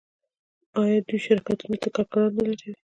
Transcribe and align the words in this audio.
آیا 0.81 0.97
دوی 1.07 1.19
شرکتونو 1.25 1.77
ته 1.81 1.87
کارګران 1.95 2.31
نه 2.37 2.41
لټوي؟ 2.49 2.73